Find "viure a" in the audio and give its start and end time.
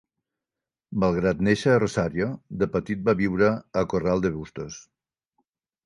3.23-3.87